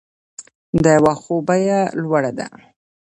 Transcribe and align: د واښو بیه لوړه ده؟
د 0.83 0.85
واښو 1.03 1.35
بیه 1.47 1.79
لوړه 2.01 2.31
ده؟ 2.37 2.47